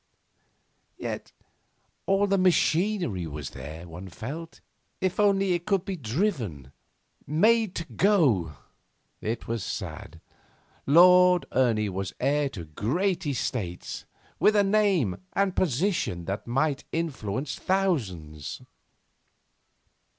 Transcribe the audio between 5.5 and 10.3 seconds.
it could be driven, made to go. It was sad.